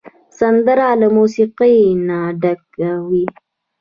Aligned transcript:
سندره 0.37 0.87
له 1.01 1.07
موسیقۍ 1.17 1.75
نه 2.07 2.19
ډکه 2.41 2.91
وي 3.07 3.25